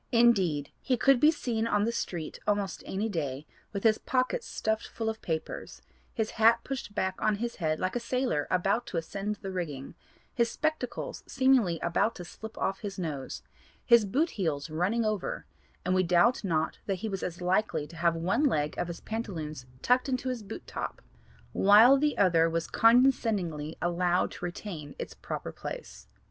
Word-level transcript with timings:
Indeed 0.11 0.71
he 0.81 0.97
could 0.97 1.19
be 1.19 1.29
seen 1.29 1.67
on 1.67 1.83
the 1.83 1.91
street 1.91 2.39
almost 2.47 2.81
any 2.87 3.07
day 3.07 3.45
with 3.71 3.83
his 3.83 3.99
pockets 3.99 4.47
stuffed 4.47 4.87
full 4.87 5.09
of 5.09 5.21
papers, 5.21 5.83
his 6.11 6.31
hat 6.31 6.61
pushed 6.63 6.95
back 6.95 7.21
on 7.21 7.35
his 7.35 7.57
head 7.57 7.79
like 7.79 7.95
a 7.95 7.99
sailor 7.99 8.47
about 8.49 8.87
to 8.87 8.97
ascend 8.97 9.35
the 9.35 9.51
rigging, 9.51 9.93
his 10.33 10.49
spectacles 10.49 11.21
seemingly 11.27 11.79
about 11.81 12.15
to 12.15 12.25
slip 12.25 12.57
off 12.57 12.79
his 12.79 12.97
nose, 12.97 13.43
his 13.85 14.03
boot 14.03 14.31
heels 14.31 14.71
running 14.71 15.05
over, 15.05 15.45
and 15.85 15.93
we 15.93 16.01
doubt 16.01 16.43
not 16.43 16.79
that 16.87 16.95
he 17.05 17.07
was 17.07 17.21
as 17.21 17.39
likely 17.39 17.85
to 17.85 17.95
have 17.95 18.15
one 18.15 18.45
leg 18.45 18.75
of 18.79 18.87
his 18.87 19.01
pantaloons 19.01 19.67
tucked 19.83 20.09
into 20.09 20.29
his 20.29 20.41
boot 20.41 20.65
top 20.65 21.03
while 21.53 21.95
the 21.95 22.17
other 22.17 22.49
was 22.49 22.65
condescendingly 22.65 23.77
allowed 23.83 24.31
to 24.31 24.43
retain 24.45 24.95
its 24.97 25.13
proper 25.13 25.51
place. 25.51 26.07